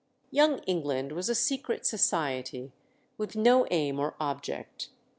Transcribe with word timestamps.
"Young 0.31 0.57
England" 0.63 1.11
was 1.11 1.29
a 1.29 1.35
secret 1.35 1.85
society, 1.85 2.71
with 3.19 3.35
no 3.35 3.67
aim 3.69 3.99
or 3.99 4.15
object. 4.19 4.89